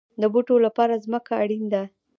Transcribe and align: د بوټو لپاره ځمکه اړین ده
د 0.21 0.23
بوټو 0.33 0.55
لپاره 0.65 1.01
ځمکه 1.05 1.33
اړین 1.43 1.65
ده 1.73 1.83